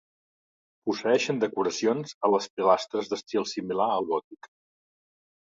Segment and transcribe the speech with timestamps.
[0.89, 4.51] Posseeixen decoracions a les pilastres d'estil similar al gòtic.